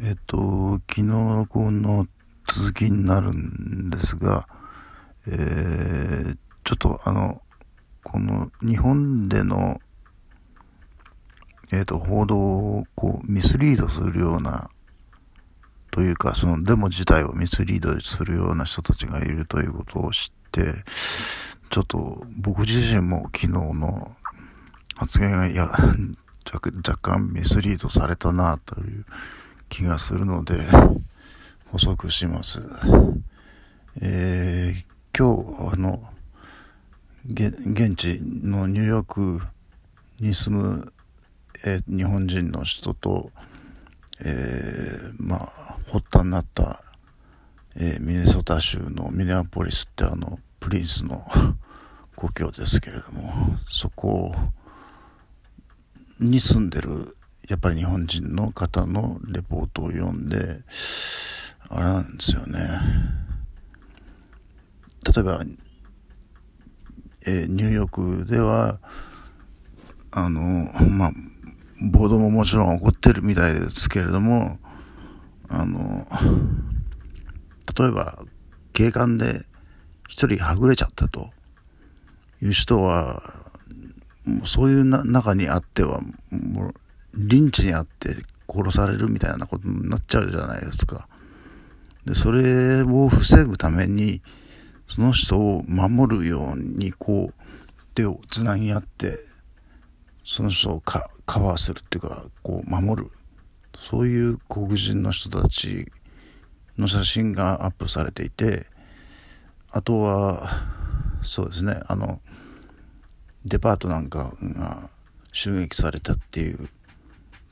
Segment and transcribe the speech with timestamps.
[0.00, 2.06] えっと、昨日の録音の
[2.46, 4.46] 続きになるんですが、
[5.26, 7.42] えー、ちょっとあの、
[8.04, 9.80] この日本での、
[11.72, 14.70] えっ、と、報道をこうミスリードするような、
[15.90, 20.74] というか、そのデモ自体をミスリードするような人たちがいるということを知って、
[21.70, 24.12] ちょっと僕自身も昨日の
[24.96, 25.70] 発言がいや
[26.52, 29.04] 若干ミスリードされたなという
[29.68, 30.54] 気がするので、
[31.70, 32.62] 補足します。
[34.00, 34.84] えー、
[35.16, 35.34] 今
[35.70, 36.02] 日、あの、
[37.26, 39.40] 現地のニューヨーク
[40.20, 40.92] に住む、
[41.66, 43.30] えー、日本人の人と、
[44.24, 45.48] えー、まあ、
[45.92, 46.82] 発端になった、
[47.76, 51.22] えー、ミネソタ州のミネアポリスってあの、プリンスの
[52.16, 54.34] 故郷ですけれども、そこ
[56.18, 57.17] に住んでる
[57.48, 60.60] やっぱり日本人の方のレポートを読んで、
[61.70, 62.58] あれなんですよね。
[65.06, 65.42] 例えば、
[67.26, 68.78] えー、ニューヨークでは、
[70.10, 70.40] あの、
[70.90, 71.12] まあ、
[71.90, 74.58] 暴動ももちろん起こってるみたいですけれども、
[75.48, 76.06] あの、
[77.78, 78.18] 例えば、
[78.74, 79.46] 警官で
[80.06, 81.30] 一人はぐれちゃったと
[82.42, 83.22] いう人は、
[84.44, 86.74] そういう中にあっては、もう、
[87.14, 88.16] リンチにあって
[88.48, 91.08] 殺されるみたいなことになっちゃうじゃないですか。
[92.04, 94.22] で、それを防ぐために、
[94.86, 99.18] その人を守るように、こう、手をつなぎ合って、
[100.24, 103.10] その人をカバーするっていうか、こう、守る。
[103.76, 105.92] そういう黒人の人たち
[106.78, 108.66] の写真がアップされていて、
[109.70, 110.66] あとは、
[111.22, 112.20] そうですね、あの、
[113.44, 114.88] デパートなんかが
[115.32, 116.68] 襲撃されたっていう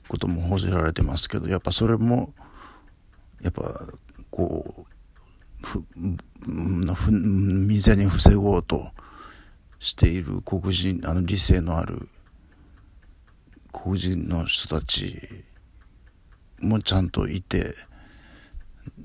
[0.08, 2.32] ことも報じられてますけどやっぱそれも
[3.40, 3.86] やっぱ
[4.30, 4.86] こ
[5.62, 5.84] うふ
[7.66, 8.90] 未然に防ごうと
[9.78, 12.08] している黒人あの理性のある
[13.72, 15.20] 黒人の人たち
[16.60, 17.74] もちゃんといて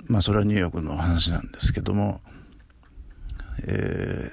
[0.07, 2.21] まあそれはニューヨークの話なんですけども
[3.67, 4.31] え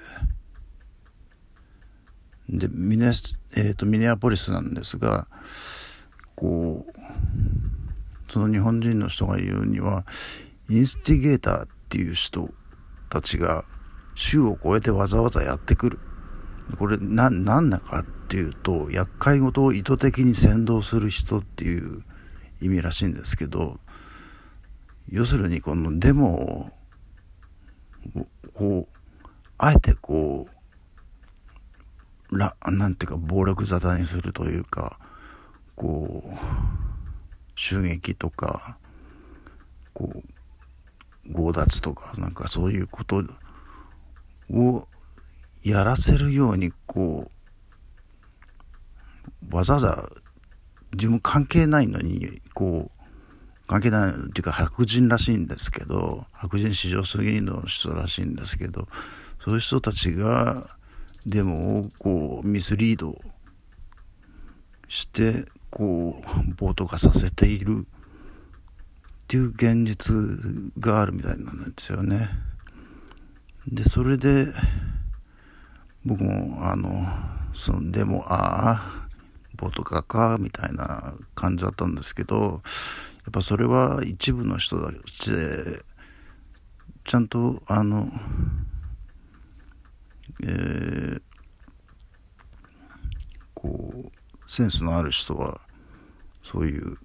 [2.50, 5.26] ー、でミネ,、えーとミネアポリスなんですが
[6.38, 10.04] こうその日本人の人が言うには
[10.70, 12.48] インスティゲーターっていう人
[13.10, 13.64] たちが
[14.14, 15.98] 州を越えてわざわざやってくる。
[16.78, 22.04] これな何だかっていうと厄介事を意図的に先導する人っていう
[22.60, 23.80] 意味らしいんですけど
[25.10, 26.70] 要するにこのデモを
[28.52, 28.88] こう
[29.56, 30.46] あえてこ
[32.30, 34.98] うらなんていうか暴力沙汰にするというか
[35.78, 36.28] こう
[37.54, 38.76] 襲撃とか
[39.94, 43.22] こう強奪とかなんかそういうこと
[44.50, 44.88] を
[45.62, 47.30] やらせるようにこ
[49.50, 50.08] うわざわざ
[50.94, 58.88] 自分関係ないのにこう関係ないっていうか白人らしいんですけど白人至上主義の人らしいんですけど
[59.40, 60.66] そういう人たちが
[61.24, 63.16] でもこうミスリード
[64.88, 66.20] してこ
[66.50, 70.14] う暴徒化させているっていう現実
[70.78, 72.30] があるみたいなんですよね。
[73.66, 74.46] でそれで
[76.04, 76.90] 僕もあの
[77.52, 79.08] そのでもああ
[79.56, 85.82] 暴徒化かみたいな感じだったんですけどやっぱそれは一部の人たちで
[87.04, 88.08] ちゃんとあの
[90.44, 91.22] えー、
[93.54, 94.12] こう
[94.58, 95.60] センスのある人は
[96.42, 96.98] そういう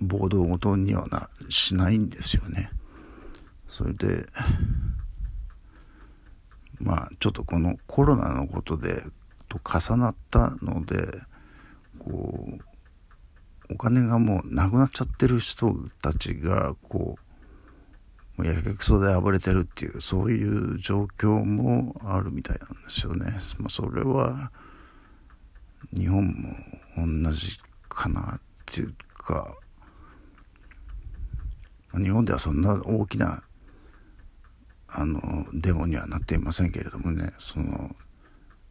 [0.00, 2.70] 暴動ごとにはなしないんですよね。
[3.68, 4.26] それで
[6.80, 9.00] まあちょっとこのコロナのことで
[9.48, 10.96] と重なったので
[12.00, 12.48] こ
[13.68, 15.72] うお金がもうなくなっちゃってる人
[16.02, 17.16] たちがこ
[18.36, 23.26] うもうやけくそで暴れてるっていうそういう状況もあるみたいなんですよね。
[23.60, 24.50] まあ、それは
[25.92, 26.32] 日本も
[27.24, 27.58] 同じ
[27.88, 29.54] かなっていうか
[31.94, 33.42] 日本ではそんな大きな
[34.88, 35.20] あの
[35.54, 37.90] デモにはなっていませんけれどもねその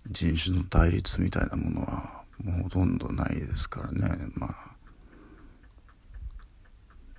[0.09, 4.17] 人種の対立みたいなものはもうほとんどないですからね。
[4.35, 4.71] まあ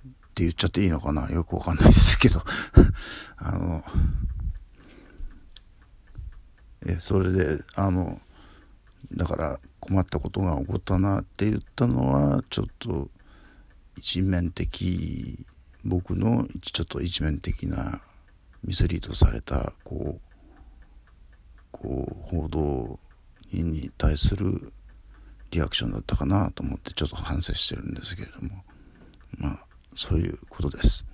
[0.07, 2.43] って言っちゃっていいのかなよくわかんないですけど。
[3.37, 3.83] あの
[6.85, 8.19] えそれであの
[9.13, 13.09] だから困ったことが起こったなって言ったのはちょっと
[13.97, 15.45] 一面的
[15.83, 18.01] 僕のちょっと一面的な
[18.63, 20.21] ミスリードされたこう
[21.71, 22.97] こう報道
[23.51, 24.71] に対する
[25.51, 28.63] リアクションだったかなと思ってちょっと反省してるんですけれども
[29.37, 29.65] まあ
[29.97, 31.05] そういうことです。